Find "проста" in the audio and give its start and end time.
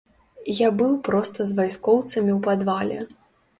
1.09-1.47